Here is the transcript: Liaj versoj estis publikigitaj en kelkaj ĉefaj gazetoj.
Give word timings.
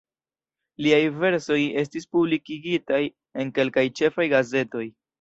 Liaj 0.85 1.01
versoj 1.25 1.59
estis 1.83 2.09
publikigitaj 2.17 3.01
en 3.45 3.57
kelkaj 3.61 3.89
ĉefaj 4.03 4.31
gazetoj. 4.39 4.87